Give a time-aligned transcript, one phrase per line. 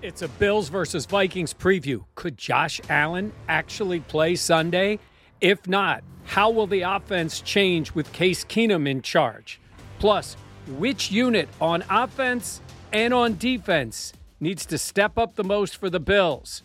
[0.00, 2.04] It's a Bills versus Vikings preview.
[2.14, 5.00] Could Josh Allen actually play Sunday?
[5.40, 9.60] If not, how will the offense change with Case Keenum in charge?
[9.98, 10.36] Plus,
[10.68, 12.60] which unit on offense
[12.92, 16.62] and on defense needs to step up the most for the Bills?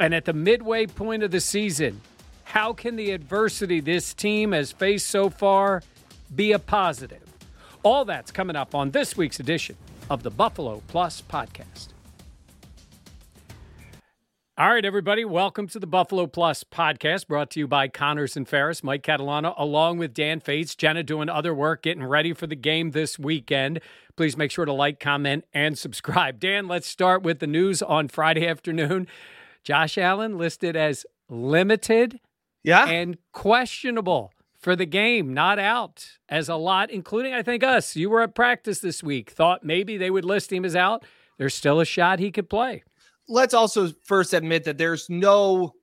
[0.00, 2.00] And at the midway point of the season,
[2.42, 5.84] how can the adversity this team has faced so far
[6.34, 7.22] be a positive?
[7.84, 9.76] All that's coming up on this week's edition
[10.10, 11.91] of the Buffalo Plus podcast.
[14.58, 18.46] All right, everybody, welcome to the Buffalo Plus podcast brought to you by Connors and
[18.46, 22.54] Ferris, Mike Catalana, along with Dan Fetes, Jenna doing other work, getting ready for the
[22.54, 23.80] game this weekend.
[24.14, 26.38] Please make sure to like, comment, and subscribe.
[26.38, 29.06] Dan, let's start with the news on Friday afternoon.
[29.64, 32.20] Josh Allen listed as limited
[32.62, 32.84] yeah.
[32.84, 37.96] and questionable for the game, not out, as a lot, including, I think, us.
[37.96, 41.06] You were at practice this week, thought maybe they would list him as out.
[41.38, 42.82] There's still a shot he could play
[43.28, 45.74] let's also first admit that there's no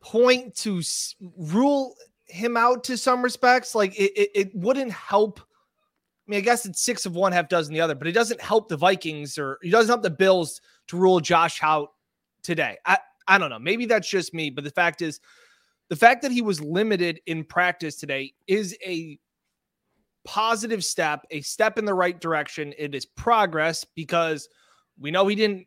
[0.00, 3.74] point to s- rule him out to some respects.
[3.74, 5.40] Like it, it, it, wouldn't help.
[5.40, 8.40] I mean, I guess it's six of one, half dozen the other, but it doesn't
[8.40, 11.92] help the Vikings or it doesn't help the Bills to rule Josh out
[12.42, 12.78] today.
[12.84, 13.58] I, I don't know.
[13.58, 15.20] Maybe that's just me, but the fact is,
[15.88, 19.18] the fact that he was limited in practice today is a
[20.24, 22.72] positive step, a step in the right direction.
[22.78, 24.48] It is progress because–
[24.98, 25.66] we know he didn't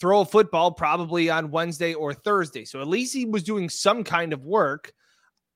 [0.00, 2.64] throw a football probably on Wednesday or Thursday.
[2.64, 4.92] So at least he was doing some kind of work.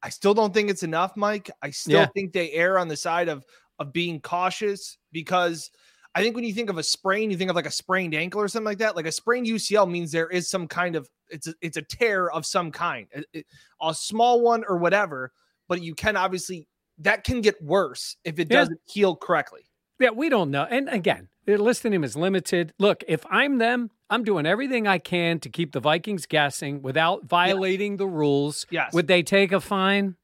[0.02, 1.50] I still don't think it's enough, Mike.
[1.62, 2.06] I still yeah.
[2.14, 3.44] think they err on the side of
[3.78, 5.70] of being cautious because
[6.14, 8.40] I think when you think of a sprain, you think of like a sprained ankle
[8.40, 8.96] or something like that.
[8.96, 12.30] Like a sprained UCL means there is some kind of it's a, it's a tear
[12.30, 13.44] of some kind, a,
[13.82, 15.32] a small one or whatever.
[15.68, 16.68] But you can obviously
[16.98, 19.62] that can get worse if it doesn't heal correctly.
[19.98, 20.64] Yeah, we don't know.
[20.64, 22.74] And again, they're listing him as limited.
[22.78, 27.24] Look, if I'm them, I'm doing everything I can to keep the Vikings guessing without
[27.24, 27.98] violating yes.
[27.98, 28.66] the rules.
[28.70, 28.92] Yes.
[28.92, 30.16] Would they take a fine?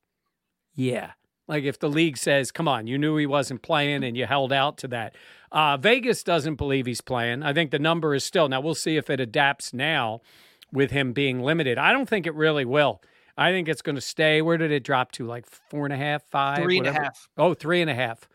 [0.74, 1.12] Yeah.
[1.48, 4.52] Like if the league says, come on, you knew he wasn't playing and you held
[4.52, 5.14] out to that.
[5.50, 7.42] Uh, Vegas doesn't believe he's playing.
[7.42, 10.20] I think the number is still, now we'll see if it adapts now
[10.72, 11.78] with him being limited.
[11.78, 13.02] I don't think it really will.
[13.36, 14.40] I think it's going to stay.
[14.40, 15.26] Where did it drop to?
[15.26, 16.58] Like four and a half, five?
[16.62, 17.28] Three and a half.
[17.36, 18.28] Oh, three and a half.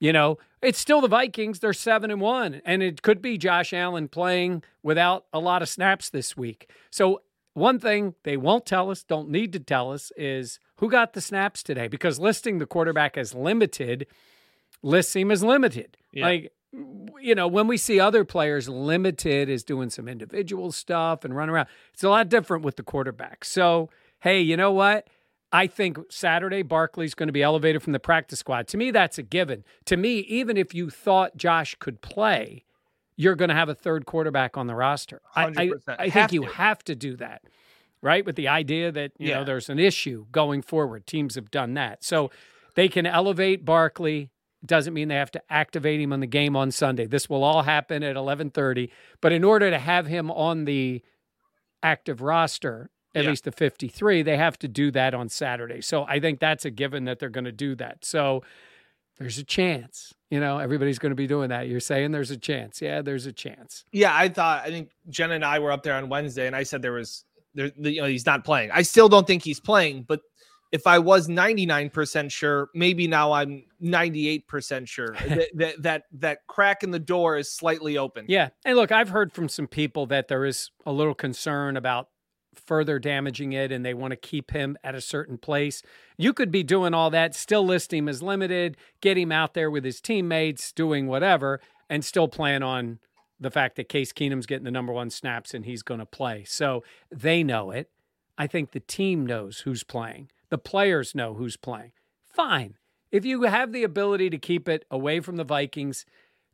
[0.00, 1.60] You know, it's still the Vikings.
[1.60, 5.68] They're seven and one, and it could be Josh Allen playing without a lot of
[5.68, 6.70] snaps this week.
[6.90, 7.22] So
[7.54, 11.20] one thing they won't tell us, don't need to tell us, is who got the
[11.20, 14.06] snaps today because listing the quarterback as limited
[14.82, 15.96] lists him as limited.
[16.12, 16.26] Yeah.
[16.26, 16.52] Like,
[17.20, 21.48] you know, when we see other players limited as doing some individual stuff and run
[21.48, 23.44] around, it's a lot different with the quarterback.
[23.44, 23.90] So,
[24.20, 25.08] hey, you know what?
[25.54, 28.66] I think Saturday Barkley's going to be elevated from the practice squad.
[28.68, 29.62] To me, that's a given.
[29.84, 32.64] To me, even if you thought Josh could play,
[33.16, 35.22] you're going to have a third quarterback on the roster.
[35.36, 37.42] I, I, I think you have to do that,
[38.02, 38.26] right?
[38.26, 39.36] With the idea that you yeah.
[39.36, 41.06] know there's an issue going forward.
[41.06, 42.32] Teams have done that, so
[42.74, 44.30] they can elevate Barkley.
[44.66, 47.06] Doesn't mean they have to activate him on the game on Sunday.
[47.06, 48.90] This will all happen at 11:30.
[49.20, 51.00] But in order to have him on the
[51.80, 53.30] active roster, at yeah.
[53.30, 55.80] least the 53, they have to do that on Saturday.
[55.80, 58.04] So I think that's a given that they're going to do that.
[58.04, 58.42] So
[59.18, 60.12] there's a chance.
[60.30, 61.68] You know, everybody's going to be doing that.
[61.68, 62.82] You're saying there's a chance.
[62.82, 63.84] Yeah, there's a chance.
[63.92, 66.64] Yeah, I thought I think Jen and I were up there on Wednesday and I
[66.64, 67.24] said there was
[67.54, 68.70] there you know he's not playing.
[68.72, 70.20] I still don't think he's playing, but
[70.72, 76.82] if I was 99% sure, maybe now I'm 98% sure that, that, that that crack
[76.82, 78.26] in the door is slightly open.
[78.28, 78.48] Yeah.
[78.64, 82.08] And look, I've heard from some people that there is a little concern about
[82.58, 85.82] further damaging it and they want to keep him at a certain place.
[86.16, 89.70] You could be doing all that, still list him as limited, get him out there
[89.70, 92.98] with his teammates, doing whatever, and still plan on
[93.40, 96.44] the fact that Case Keenum's getting the number one snaps and he's going to play.
[96.44, 97.90] So they know it.
[98.36, 100.30] I think the team knows who's playing.
[100.50, 101.92] The players know who's playing.
[102.24, 102.74] Fine.
[103.10, 106.04] If you have the ability to keep it away from the Vikings,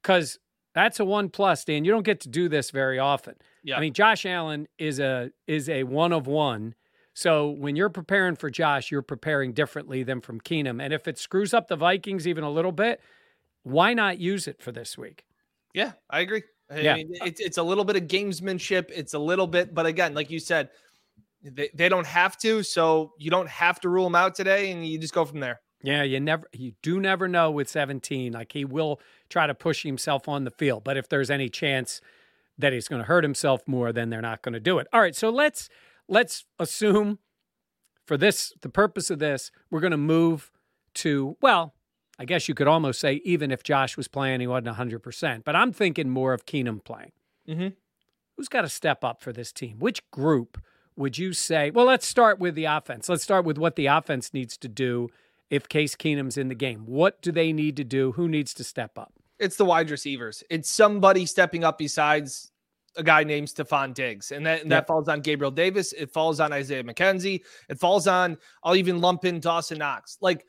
[0.03, 0.39] because
[0.75, 1.85] that's a one plus, Dan.
[1.85, 3.35] You don't get to do this very often.
[3.65, 3.77] Yeah.
[3.77, 6.75] I mean, Josh Allen is a is a one of one.
[7.13, 10.83] So when you're preparing for Josh, you're preparing differently than from Keenum.
[10.83, 13.01] And if it screws up the Vikings even a little bit,
[13.65, 15.25] why not use it for this week?
[15.75, 16.45] Yeah, I agree.
[16.71, 16.95] I Yeah.
[16.95, 18.91] mean, it's it's a little bit of gamesmanship.
[18.95, 20.71] It's a little bit, but again, like you said,
[21.43, 24.87] they, they don't have to, so you don't have to rule them out today, and
[24.87, 25.61] you just go from there.
[25.83, 28.33] Yeah, you never you do never know with 17.
[28.33, 32.01] Like he will try to push himself on the field, but if there's any chance
[32.59, 34.87] that he's going to hurt himself more, then they're not going to do it.
[34.93, 35.69] All right, so let's
[36.09, 37.19] let's assume
[38.07, 40.51] for this the purpose of this, we're going to move
[40.95, 41.75] to well,
[42.19, 45.57] I guess you could almost say even if Josh was playing, he wasn't 100%, but
[45.57, 47.13] I'm thinking more of Keenum playing.
[47.49, 47.75] Mhm.
[48.37, 49.79] Who's got to step up for this team?
[49.79, 50.63] Which group
[50.97, 51.71] would you say?
[51.71, 53.09] Well, let's start with the offense.
[53.09, 55.09] Let's start with what the offense needs to do
[55.51, 56.85] if Case Keenum's in the game.
[56.87, 58.13] What do they need to do?
[58.13, 59.13] Who needs to step up?
[59.39, 60.45] It's the wide receivers.
[60.51, 62.53] It's somebody stepping up besides
[62.97, 64.81] a guy named Stefon Diggs, and that and Yep.
[64.81, 65.93] that falls on Gabriel Davis.
[65.93, 67.43] It falls on Isaiah McKenzie.
[67.69, 68.37] It falls on.
[68.65, 70.19] I'll even lump in Dawson Knox.
[70.21, 70.45] Like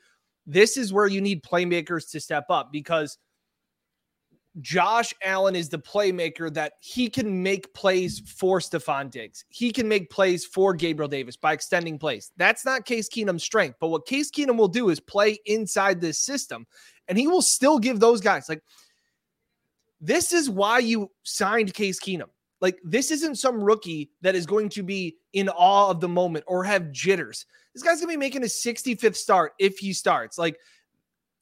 [0.46, 3.18] this is where you need playmakers to step up because
[4.60, 9.44] Josh Allen is the playmaker that he can make plays for Stefon Diggs.
[9.48, 12.32] He can make plays for Gabriel Davis by extending plays.
[12.36, 13.78] That's not Case Keenum's strength.
[13.80, 16.66] But what Case Keenum will do is play inside this system,
[17.08, 18.62] and he will still give those guys like
[20.00, 22.28] this is why you signed Case Keenum.
[22.60, 26.44] Like this isn't some rookie that is going to be in awe of the moment
[26.46, 27.46] or have jitters.
[27.72, 30.36] This guy's gonna be making a 65th start if he starts.
[30.36, 30.58] Like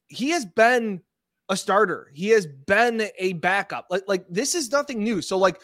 [0.07, 1.01] he has been
[1.51, 2.09] a starter.
[2.13, 3.85] He has been a backup.
[3.91, 5.21] Like like this is nothing new.
[5.21, 5.61] So like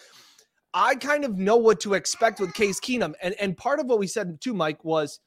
[0.74, 3.14] I kind of know what to expect with Case Keenum.
[3.22, 5.22] And and part of what we said too, Mike, was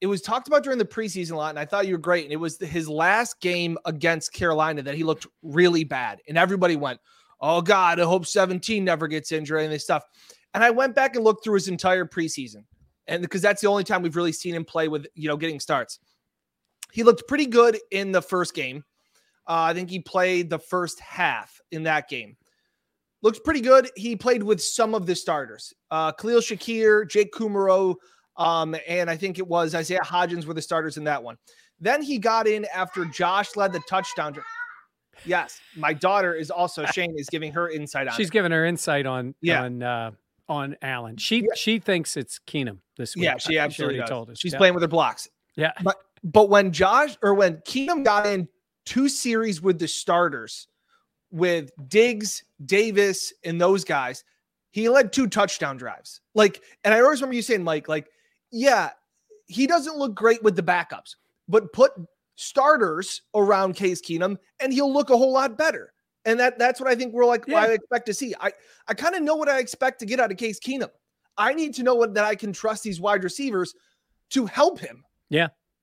[0.00, 2.24] it was talked about during the preseason a lot, and I thought you were great.
[2.24, 6.76] And it was his last game against Carolina that he looked really bad, and everybody
[6.76, 7.00] went,
[7.40, 10.04] "Oh God, I hope 17 never gets injured and this stuff."
[10.54, 12.64] And I went back and looked through his entire preseason,
[13.08, 15.58] and because that's the only time we've really seen him play with you know getting
[15.58, 15.98] starts.
[16.92, 18.84] He looked pretty good in the first game.
[19.48, 22.36] Uh, I think he played the first half in that game.
[23.22, 23.88] Looks pretty good.
[23.96, 25.72] He played with some of the starters.
[25.90, 27.94] Uh, Khalil Shakir, Jake Kumerow,
[28.36, 31.36] um, and I think it was Isaiah Hodgins were the starters in that one.
[31.80, 34.36] Then he got in after Josh led the touchdown.
[35.24, 38.14] Yes, my daughter is also Shane is giving her insight on.
[38.14, 38.32] She's it.
[38.32, 39.62] giving her insight on Yeah.
[39.62, 40.10] on uh,
[40.48, 41.16] on Allen.
[41.16, 41.46] She Yeah.
[41.56, 43.24] she thinks it's Keenum this week.
[43.24, 44.08] yeah, she absolutely does.
[44.10, 44.38] told us.
[44.38, 44.58] She's Yeah.
[44.58, 45.28] playing with her blocks.
[45.56, 45.72] Yeah.
[45.82, 48.46] But but when Josh or when Keenum got in
[48.86, 50.68] two series with the starters
[51.30, 54.24] with Diggs, Davis, and those guys,
[54.70, 56.20] he led two touchdown drives.
[56.34, 58.08] Like, and I always remember you saying, Mike, like,
[58.50, 58.90] yeah,
[59.46, 61.16] he doesn't look great with the backups,
[61.48, 61.92] but put
[62.36, 65.92] starters around Case Keenum and he'll look a whole lot better.
[66.24, 68.34] And that that's what I think we're like, what I expect to see.
[68.40, 68.50] I,
[68.88, 70.90] I kind of know what I expect to get out of Case Keenum.
[71.38, 73.74] I need to know what that I can trust these wide receivers
[74.30, 75.04] to help him.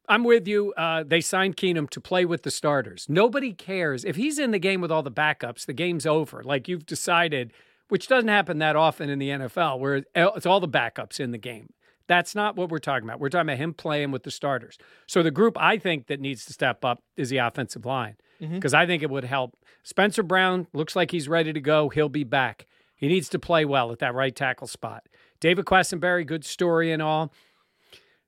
[0.09, 0.73] I'm with you.
[0.73, 3.05] Uh, they signed Keenum to play with the starters.
[3.07, 5.65] Nobody cares if he's in the game with all the backups.
[5.65, 6.43] The game's over.
[6.43, 7.53] Like you've decided,
[7.87, 11.37] which doesn't happen that often in the NFL, where it's all the backups in the
[11.37, 11.71] game.
[12.07, 13.21] That's not what we're talking about.
[13.21, 14.77] We're talking about him playing with the starters.
[15.07, 18.17] So the group I think that needs to step up is the offensive line
[18.55, 19.55] because I think it would help.
[19.83, 21.87] Spencer Brown looks like he's ready to go.
[21.87, 22.65] He'll be back.
[22.95, 25.07] He needs to play well at that right tackle spot.
[25.39, 27.31] David Quessenberry, good story and all.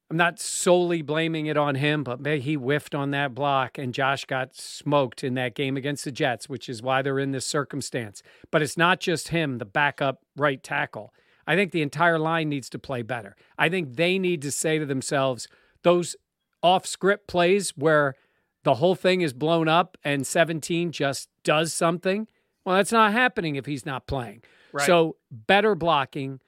[0.09, 3.93] I'm not solely blaming it on him, but man, he whiffed on that block, and
[3.93, 7.45] Josh got smoked in that game against the Jets, which is why they're in this
[7.45, 8.21] circumstance.
[8.51, 11.11] But it's not just him, the backup right tackle.
[11.47, 13.35] I think the entire line needs to play better.
[13.57, 15.47] I think they need to say to themselves,
[15.81, 16.15] those
[16.61, 18.15] off script plays where
[18.63, 22.27] the whole thing is blown up and 17 just does something.
[22.63, 24.41] Well, that's not happening if he's not playing.
[24.73, 24.85] Right.
[24.85, 26.39] So better blocking,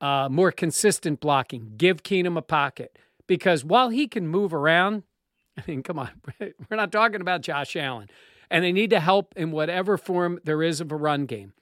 [0.00, 1.74] uh, more consistent blocking.
[1.76, 5.04] Give Keenum a pocket because while he can move around,
[5.58, 8.08] I mean, come on, we're not talking about Josh Allen,
[8.50, 11.52] and they need to help in whatever form there is of a run game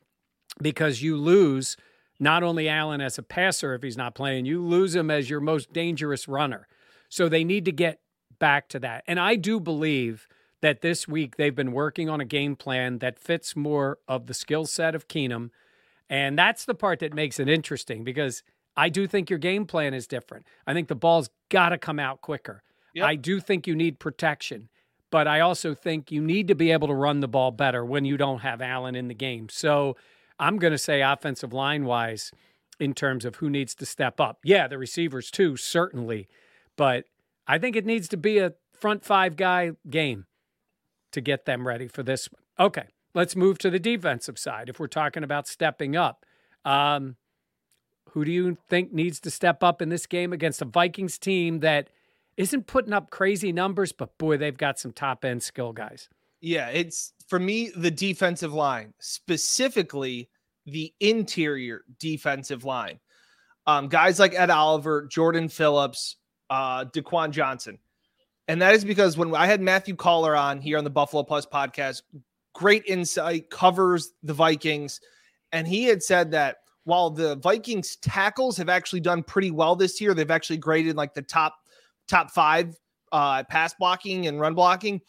[0.61, 1.77] because you lose
[2.19, 5.41] not only Allen as a passer if he's not playing, you lose him as your
[5.41, 6.67] most dangerous runner.
[7.09, 8.01] So they need to get
[8.39, 9.05] back to that.
[9.07, 10.29] And I do believe
[10.63, 14.35] that this week they've been working on a game plan that fits more of the
[14.35, 15.51] skill set of Keenum.
[16.09, 18.43] And that's the part that makes it interesting because
[18.77, 20.47] I do think your game plan is different.
[20.67, 22.63] I think the ball's got to come out quicker.
[22.95, 23.07] Yep.
[23.07, 24.69] I do think you need protection,
[25.11, 28.05] but I also think you need to be able to run the ball better when
[28.05, 29.49] you don't have Allen in the game.
[29.49, 29.97] So
[30.39, 32.33] I'm going to say offensive line wise,
[32.79, 34.39] in terms of who needs to step up.
[34.45, 36.29] Yeah, the receivers too, certainly.
[36.77, 37.05] But
[37.47, 40.27] I think it needs to be a front five guy game
[41.13, 42.67] to get them ready for this one.
[42.67, 42.85] Okay,
[43.17, 44.69] let's move to the defensive side.
[44.69, 46.25] If we're talking about stepping up,
[46.67, 47.17] um,
[48.11, 51.61] who do you think needs to step up in this game against a Vikings team
[51.61, 51.89] that
[52.37, 56.11] isn't putting up crazy numbers, but boy, they've got some top end skill guys?
[56.43, 60.29] Yeah, it's for me the defensive line, specifically
[60.67, 63.01] the interior defensive line.
[63.67, 66.17] Um, guys like Ed Oliver, Jordan Phillips,
[66.51, 66.85] uh,
[67.31, 67.79] Johnson.
[68.49, 71.47] And that is because when I had Matthew Coller on here on the Buffalo Plus
[71.47, 72.03] podcast,
[72.57, 74.99] great insight, covers the Vikings.
[75.53, 80.01] And he had said that while the Vikings tackles have actually done pretty well this
[80.01, 81.55] year, they've actually graded like the top
[82.09, 82.75] top five
[83.13, 85.01] uh, pass blocking and run blocking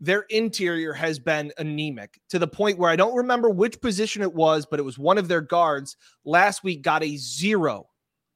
[0.00, 4.32] their interior has been anemic to the point where I don't remember which position it
[4.32, 7.86] was, but it was one of their guards last week got a zero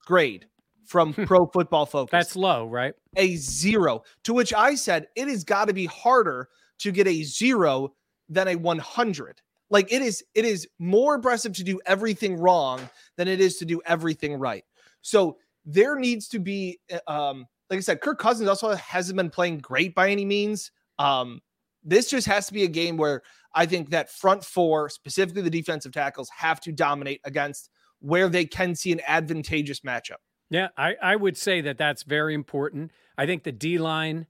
[0.07, 0.47] grade
[0.87, 1.25] from hmm.
[1.25, 2.11] Pro Football Focus.
[2.11, 2.95] That's low, right?
[3.17, 4.03] A zero.
[4.25, 6.49] To which I said, it has got to be harder
[6.79, 7.93] to get a zero
[8.31, 9.43] than a 100.
[9.69, 12.81] Like it is, it is more impressive to do everything wrong
[13.17, 14.65] than it is to do everything right.
[15.03, 19.31] So there needs to be, uh, um, like I said, Kirk Cousins also hasn't been
[19.31, 20.73] playing great by any means.
[20.99, 21.41] Um,
[21.85, 23.23] this just has to be a game where
[23.55, 27.71] I think that front four, specifically the defensive tackles, have to dominate against
[28.01, 30.19] where they can see an advantageous matchup.
[30.51, 32.91] Yeah, I, I would say that that's very important.
[33.17, 34.27] I think the D line,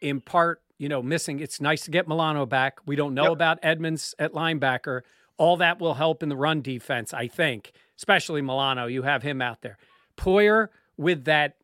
[0.00, 1.38] in part, you know, missing.
[1.38, 2.80] It's nice to get Milano back.
[2.86, 3.32] We don't know yep.
[3.34, 5.02] about Edmunds at linebacker.
[5.38, 8.86] All that will help in the run defense, I think, especially Milano.
[8.86, 9.78] You have him out there.
[10.16, 11.54] Poyer with that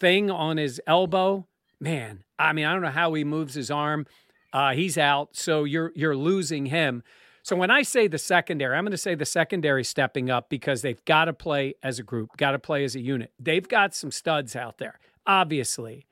[0.00, 1.46] thing on his elbow,
[1.78, 4.06] man, I mean, I don't know how he moves his arm.
[4.52, 7.04] Uh, he's out, so you're you're losing him.
[7.44, 10.82] So when I say the secondary, I'm going to say the secondary stepping up because
[10.82, 13.30] they've got to play as a group, got to play as a unit.
[13.38, 14.98] They've got some studs out there,
[15.28, 16.06] obviously.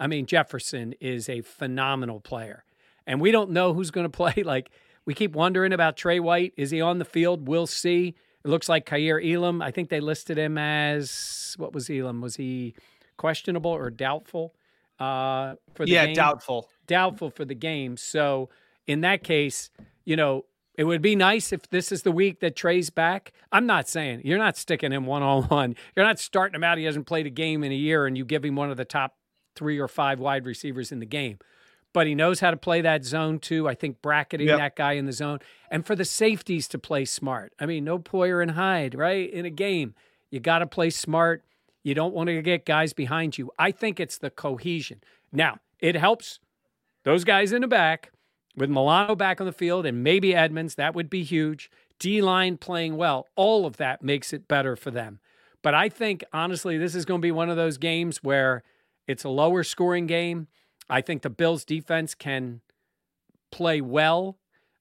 [0.00, 2.64] I mean, Jefferson is a phenomenal player,
[3.06, 4.42] and we don't know who's going to play.
[4.44, 4.70] Like
[5.04, 6.54] we keep wondering about Trey White.
[6.56, 7.48] Is he on the field?
[7.48, 8.14] We'll see.
[8.44, 9.60] It looks like Kaiir Elam.
[9.60, 12.20] I think they listed him as what was Elam?
[12.20, 12.74] Was he
[13.16, 14.54] questionable or doubtful?
[14.98, 16.14] uh, for the yeah, game.
[16.14, 16.68] doubtful.
[16.86, 17.96] Doubtful for the game.
[17.96, 18.48] So
[18.86, 19.70] in that case,
[20.04, 20.44] you know,
[20.76, 23.32] it would be nice if this is the week that Trey's back.
[23.50, 25.76] I'm not saying you're not sticking him one on one.
[25.96, 26.78] You're not starting him out.
[26.78, 28.84] He hasn't played a game in a year, and you give him one of the
[28.84, 29.16] top
[29.58, 31.38] three or five wide receivers in the game.
[31.92, 33.66] But he knows how to play that zone too.
[33.66, 34.58] I think bracketing yep.
[34.58, 37.52] that guy in the zone, and for the safeties to play smart.
[37.58, 39.28] I mean, no Poyer and Hyde, right?
[39.28, 39.94] In a game,
[40.30, 41.44] you got to play smart.
[41.82, 43.50] You don't want to get guys behind you.
[43.58, 45.02] I think it's the cohesion.
[45.32, 46.38] Now, it helps
[47.04, 48.12] those guys in the back
[48.54, 50.74] with Milano back on the field and maybe Edmunds.
[50.74, 51.70] That would be huge.
[51.98, 53.26] D line playing well.
[53.34, 55.20] All of that makes it better for them.
[55.62, 58.62] But I think, honestly, this is going to be one of those games where
[59.08, 60.46] it's a lower scoring game.
[60.88, 62.60] I think the Bills defense can
[63.50, 64.38] play well.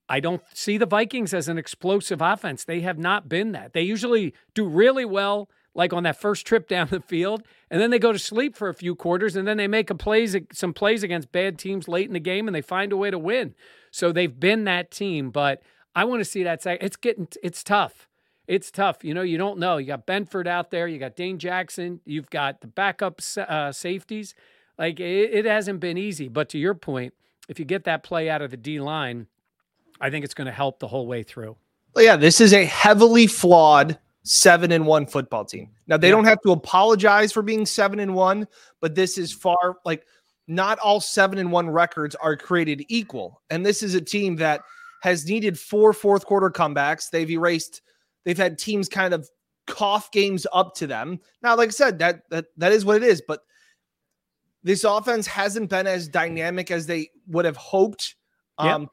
[0.09, 2.63] I don't see the Vikings as an explosive offense.
[2.63, 3.73] They have not been that.
[3.73, 7.91] They usually do really well like on that first trip down the field, and then
[7.91, 10.73] they go to sleep for a few quarters, and then they make a plays some
[10.73, 13.53] plays against bad teams late in the game, and they find a way to win.
[13.91, 15.61] So they've been that team, but
[15.95, 16.65] I want to see that.
[16.65, 18.07] It's getting it's tough.
[18.47, 19.03] It's tough.
[19.03, 19.77] You know, you don't know.
[19.77, 20.87] You got Benford out there.
[20.87, 21.99] You got Dane Jackson.
[22.05, 24.33] You've got the backup uh, safeties.
[24.77, 26.29] Like it, it hasn't been easy.
[26.29, 27.13] But to your point,
[27.49, 29.27] if you get that play out of the D line,
[29.99, 31.57] I think it's going to help the whole way through.
[31.93, 35.69] Well, yeah, this is a heavily flawed seven and one football team.
[35.87, 36.11] Now they yeah.
[36.11, 38.47] don't have to apologize for being seven and one,
[38.81, 40.05] but this is far like
[40.47, 43.41] not all seven and one records are created equal.
[43.49, 44.61] And this is a team that
[45.01, 47.09] has needed four fourth quarter comebacks.
[47.09, 47.81] They've erased,
[48.27, 49.29] they've had teams kind of
[49.67, 51.19] cough games up to them.
[51.41, 53.39] Now, like I said, that that that is what it is, but
[54.63, 58.15] this offense hasn't been as dynamic as they would have hoped.
[58.61, 58.75] Yep.
[58.75, 58.89] Um,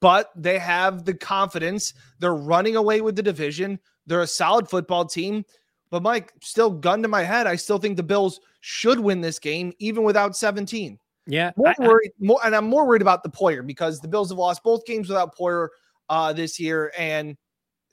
[0.00, 1.94] but they have the confidence.
[2.18, 3.78] They're running away with the division.
[4.06, 5.44] They're a solid football team.
[5.90, 9.38] But Mike, still gun to my head, I still think the Bills should win this
[9.38, 10.98] game, even without 17.
[11.28, 11.52] Yeah.
[11.56, 14.38] More I, worried, more, and I'm more worried about the Poyer because the Bills have
[14.38, 15.68] lost both games without Poyer
[16.08, 17.36] uh, this year and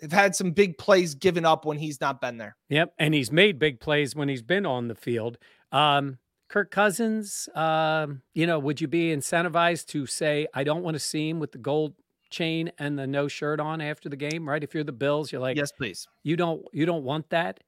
[0.03, 2.55] have had some big plays given up when he's not been there.
[2.69, 2.93] Yep.
[2.99, 5.37] And he's made big plays when he's been on the field.
[5.71, 6.19] Um,
[6.49, 10.99] Kirk Cousins, uh, you know, would you be incentivized to say, I don't want to
[10.99, 11.95] see him with the gold
[12.29, 14.63] chain and the no shirt on after the game, right?
[14.63, 16.07] If you're the Bills, you're like, yes, please.
[16.23, 17.61] You don't you don't want that.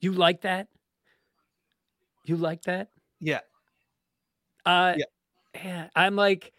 [0.00, 0.68] You like that.
[2.24, 2.88] You like that.
[3.20, 3.40] Yeah.
[4.66, 5.04] Uh, yeah.
[5.64, 5.88] yeah.
[5.96, 6.52] I'm like,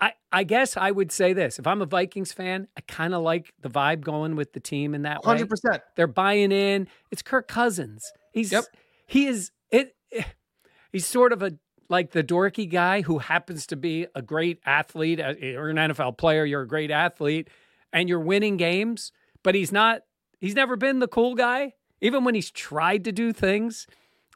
[0.00, 1.58] I, I guess I would say this.
[1.58, 4.94] If I'm a Vikings fan, I kind of like the vibe going with the team
[4.94, 5.38] in that way.
[5.38, 5.80] 100%.
[5.96, 6.88] They're buying in.
[7.10, 8.12] It's Kirk Cousins.
[8.32, 8.64] He's Yep.
[9.06, 9.94] he is it
[10.92, 11.52] he's sort of a
[11.88, 16.18] like the dorky guy who happens to be a great athlete uh, or an NFL
[16.18, 17.48] player, you're a great athlete
[17.92, 19.12] and you're winning games,
[19.42, 20.02] but he's not
[20.40, 23.86] he's never been the cool guy even when he's tried to do things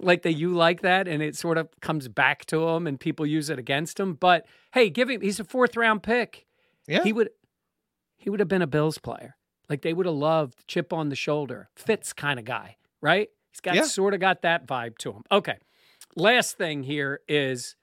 [0.02, 3.26] like that you like that and it sort of comes back to him and people
[3.26, 6.46] use it against him, but hey, give him he's a fourth round pick.
[6.86, 7.02] Yeah.
[7.04, 7.30] He would
[8.16, 9.36] he would have been a Bills player.
[9.68, 13.28] Like they would have loved chip on the shoulder, Fitz kind of guy, right?
[13.52, 13.82] He's got Yeah.
[13.82, 15.22] sort of got that vibe to him.
[15.30, 15.58] Okay.
[16.16, 17.76] Last thing here is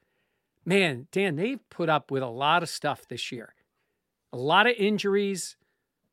[0.65, 3.53] man, Dan, they've put up with a lot of stuff this year.
[4.33, 5.55] A lot of injuries,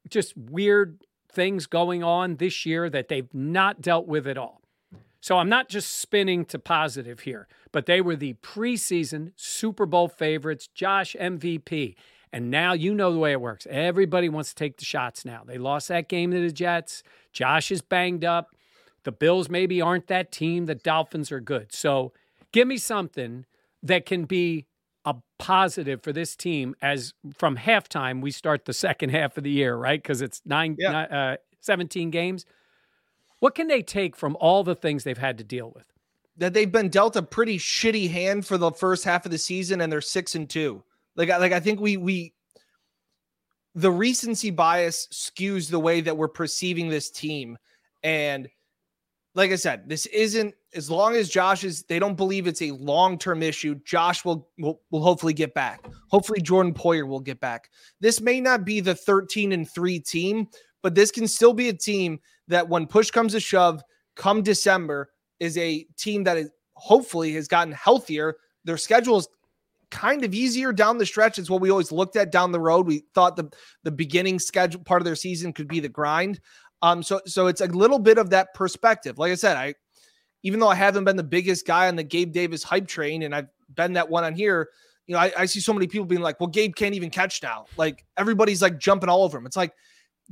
[0.09, 4.61] just weird things going on this year that they've not dealt with at all.
[5.25, 10.07] So I'm not just spinning to positive here, but they were the preseason Super Bowl
[10.07, 11.95] favorites, Josh MVP.
[12.31, 13.67] And now you know the way it works.
[13.71, 15.41] Everybody wants to take the shots now.
[15.47, 17.03] They lost that game to the Jets.
[17.33, 18.49] Josh is banged up.
[19.05, 20.67] The Bills maybe aren't that team.
[20.67, 21.73] The Dolphins are good.
[21.73, 22.13] So
[22.53, 23.47] give me something
[23.83, 24.67] that can be
[25.07, 29.51] a positive for this team as from halftime we start the second half of the
[29.51, 30.03] year, right?
[30.03, 31.07] Because it's nine, Yeah.
[31.11, 32.45] ni- uh, 17 games.
[33.45, 35.85] What can they take from all the things they've had to deal with?
[36.39, 39.83] that they've been dealt a pretty shitty hand for the first half of the season
[39.83, 40.83] and they're 6 and 2.
[41.15, 42.33] Like like I think we we
[43.75, 47.59] the recency bias skews the way that we're perceiving this team
[48.03, 48.49] and
[49.37, 52.71] like I said, this isn't as long as Josh is they don't believe it's a
[52.71, 53.75] long-term issue.
[53.85, 55.85] Josh will will, will hopefully get back.
[56.09, 57.69] Hopefully Jordan Poyer will get back.
[58.01, 60.49] This may not be the 13 and 3 team,
[60.83, 63.83] but this can still be a team that when push comes to shove,
[64.17, 65.11] come December,
[65.41, 68.37] is a team that is hopefully has gotten healthier.
[68.65, 69.29] Their schedule is
[69.91, 71.39] kind of easier down the stretch.
[71.39, 72.87] It's what we always looked at down the road.
[72.87, 73.51] We thought the
[73.83, 76.41] the beginning schedule part of their season could be the grind.
[76.83, 79.19] Um, so so it's a little bit of that perspective.
[79.19, 79.75] Like I said, I
[80.43, 83.35] even though I haven't been the biggest guy on the Gabe Davis hype train, and
[83.35, 84.69] I've been that one on here,
[85.07, 87.43] you know, I, I see so many people being like, "Well, Gabe can't even catch
[87.43, 89.47] now." Like everybody's like jumping all over him.
[89.47, 89.73] It's like,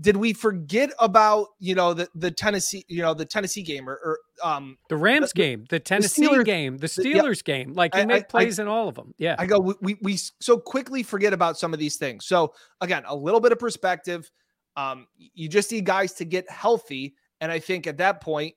[0.01, 3.95] did we forget about you know the the Tennessee you know the Tennessee game or,
[4.05, 7.23] or um The Rams game, the Tennessee Steelers- game, the the- yeah.
[7.23, 7.75] Steelers game.
[7.75, 9.15] Like you I- make I- plays in all of them.
[9.19, 9.37] Yeah.
[9.39, 12.25] I go, we, we, so quickly forget about some of these things.
[12.27, 14.31] So again, a little bit of perspective.
[14.77, 17.15] Um, you just need guys to get healthy.
[17.43, 18.55] And I think at that point,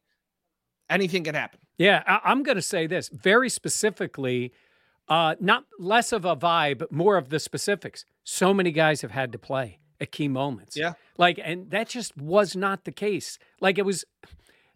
[0.89, 1.59] anything can happen.
[1.77, 4.53] Yeah, I, I'm going to say this very specifically,
[5.09, 8.05] uh, not less of a vibe, more of the specifics.
[8.23, 10.75] So many guys have had to play at key moments.
[10.75, 10.93] Yeah.
[11.17, 13.39] Like, and that just was not the case.
[13.61, 14.05] Like, it was,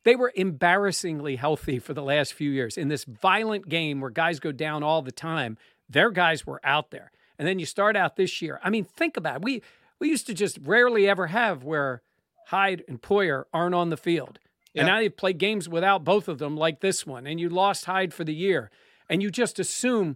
[0.04, 2.78] they were embarrassingly healthy for the last few years.
[2.78, 5.58] In this violent game where guys go down all the time,
[5.90, 7.12] their guys were out there.
[7.38, 8.60] And then you start out this year.
[8.64, 9.42] I mean, think about it.
[9.44, 9.62] We,
[10.00, 12.02] we used to just rarely ever have where
[12.48, 14.40] Hyde and Poyer aren't on the field.
[14.76, 17.86] And now you play games without both of them, like this one, and you lost
[17.86, 18.72] Hyde for the year,
[19.10, 20.16] and you just assume,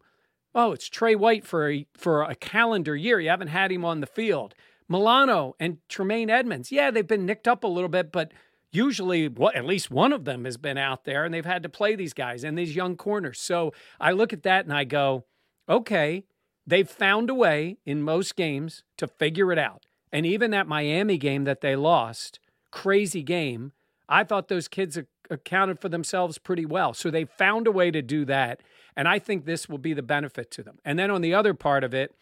[0.55, 3.19] oh, it's Trey White for a for a calendar year.
[3.19, 4.53] You haven't had him on the field.
[4.87, 8.31] Milano and Tremaine Edmunds, yeah, they've been nicked up a little bit, but
[8.71, 11.69] usually, what at least one of them has been out there, and they've had to
[11.69, 13.39] play these guys and these young corners.
[13.39, 15.25] So I look at that and I go,
[15.69, 16.25] okay,
[16.65, 19.85] they've found a way in most games to figure it out.
[20.11, 22.39] And even that Miami game that they lost,
[22.71, 23.71] crazy game,
[24.07, 26.93] I thought those kids accounted for themselves pretty well.
[26.93, 28.61] So they found a way to do that.
[28.95, 30.77] And I think this will be the benefit to them.
[30.85, 32.13] And then on the other part of it,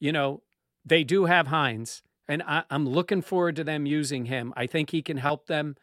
[0.00, 0.42] you know,
[0.88, 4.52] they do have Hines, and I, I'm looking forward to them using him.
[4.56, 5.76] I think he can help them.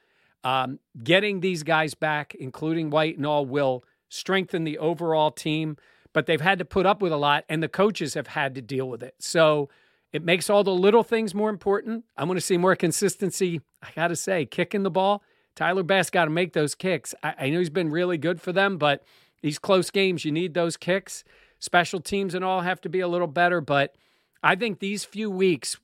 [0.43, 5.77] Um, getting these guys back, including White and all, will strengthen the overall team.
[6.13, 8.61] But they've had to put up with a lot, and the coaches have had to
[8.61, 9.15] deal with it.
[9.19, 9.69] So
[10.13, 12.05] it makes all the little things more important.
[12.15, 13.59] I want to see more consistency.
[13.83, 15.23] I got to say, kicking the ball.
[15.55, 17.13] Tyler Bass got to make those kicks.
[17.21, 19.03] I, I know he's been really good for them, but
[19.41, 21.25] these close games, you need those kicks.
[21.59, 23.59] Special teams and all have to be a little better.
[23.59, 23.95] But
[24.45, 25.77] I think these few weeks,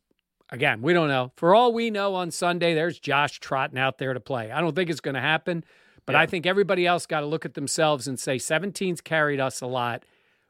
[0.52, 1.32] again, we don't know.
[1.36, 4.52] For all we know on Sunday, there's Josh trotting out there to play.
[4.52, 5.64] I don't think it's going to happen,
[6.06, 9.62] but I think everybody else got to look at themselves and say 17's carried us
[9.62, 10.04] a lot.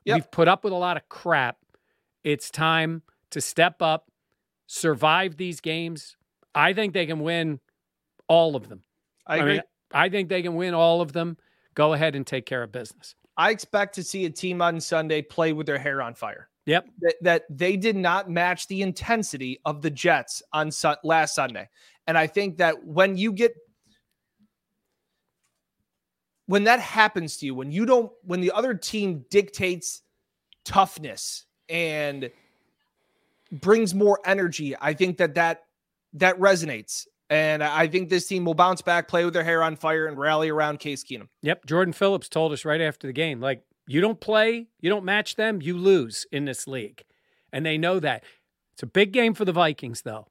[0.04, 0.15] Yep.
[0.15, 1.60] We've put up with a lot of crap.
[2.21, 4.12] It's time to step up,
[4.67, 6.17] survive these games.
[6.54, 7.62] I think they can win
[8.28, 8.84] all of them.
[9.26, 9.54] I agree.
[9.54, 9.62] mean,
[9.93, 11.38] I think they can win all of them.
[11.76, 13.15] Go ahead and take care of business.
[13.38, 16.50] I expect to see a team on Sunday play with their hair on fire.
[16.65, 16.88] Yep.
[17.02, 21.67] That, that they did not match the intensity of the Jets on su- last Sunday.
[22.08, 23.54] And I think that when you get
[26.45, 30.02] when that happens to you, when you don't when the other team dictates
[30.63, 32.30] toughness and
[33.52, 34.76] brings more energy.
[34.80, 35.63] I think that that
[36.13, 37.06] that resonates.
[37.30, 40.17] And I think this team will bounce back, play with their hair on fire, and
[40.17, 41.30] rally around Case Keenum.
[41.43, 41.65] Yep.
[41.65, 45.36] Jordan Phillips told us right after the game, like, you don't play, you don't match
[45.36, 47.04] them, you lose in this league.
[47.52, 48.24] And they know that.
[48.74, 50.28] It's a big game for the Vikings, though.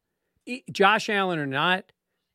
[0.72, 1.92] Josh Allen or not,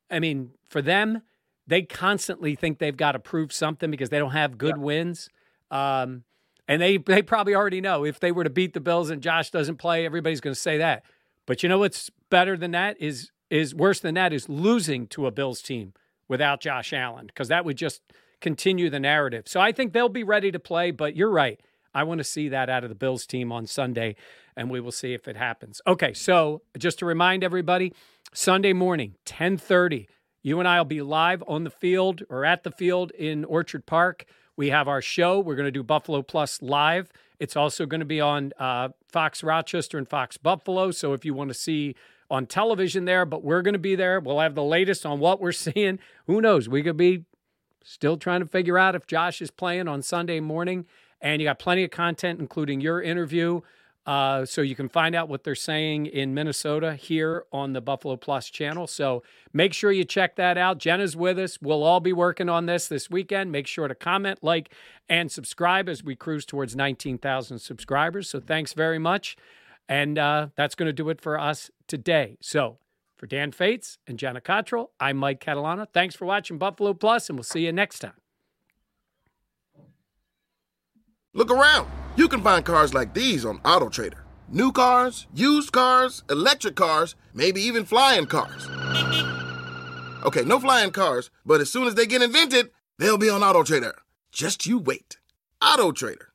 [0.09, 1.21] I mean, for them,
[1.67, 5.29] they constantly think they've got to prove something because they don't have good wins.
[5.71, 6.23] Um,
[6.67, 9.51] and they they probably already know if they were to beat the Bills and Josh
[9.51, 11.03] doesn't play, everybody's going to say that.
[11.45, 15.27] But you know what's better than that is is worse than that is losing to
[15.27, 15.93] a Bills team
[16.27, 18.01] without Josh Allen because that would just
[18.41, 19.47] continue the narrative.
[19.47, 21.59] So I think they'll be ready to play, but you're right.
[21.93, 24.15] I want to see that out of the Bills team on Sunday
[24.55, 25.81] and we will see if it happens.
[25.85, 27.93] Okay, so just to remind everybody,
[28.33, 30.07] Sunday morning, 10:30,
[30.41, 33.85] you and I will be live on the field or at the field in Orchard
[33.85, 34.25] Park.
[34.57, 35.39] We have our show.
[35.39, 37.11] We're going to do Buffalo Plus live.
[37.39, 40.91] It's also going to be on uh, Fox Rochester and Fox Buffalo.
[40.91, 41.95] So if you want to see
[42.29, 44.19] on television there, but we're going to be there.
[44.19, 45.99] We'll have the latest on what we're seeing.
[46.27, 46.69] Who knows?
[46.69, 47.25] We could be
[47.85, 50.85] still trying to figure out if Josh is playing on Sunday morning.
[51.21, 53.61] And you got plenty of content, including your interview.
[54.05, 58.15] Uh, so you can find out what they're saying in Minnesota here on the Buffalo
[58.17, 58.85] Plus channel.
[58.85, 60.77] So make sure you check that out.
[60.77, 61.59] Jenna's with us.
[61.61, 63.51] We'll all be working on this this weekend.
[63.51, 64.71] Make sure to comment, like,
[65.09, 68.29] and subscribe as we cruise towards 19,000 subscribers.
[68.29, 69.37] So thanks very much.
[69.89, 72.37] And uh, that's going to do it for us today.
[72.41, 72.77] So
[73.15, 75.87] for Dan Fetes and Jenna Cottrell, I'm Mike Catalana.
[75.93, 78.13] Thanks for watching Buffalo Plus, and we'll see you next time.
[81.33, 81.89] Look around.
[82.15, 84.19] You can find cars like these on AutoTrader.
[84.47, 88.67] New cars, used cars, electric cars, maybe even flying cars.
[90.23, 93.93] Okay, no flying cars, but as soon as they get invented, they'll be on AutoTrader.
[94.31, 95.17] Just you wait.
[95.61, 96.27] AutoTrader.